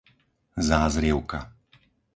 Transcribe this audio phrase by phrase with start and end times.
[0.67, 1.39] Zázrivka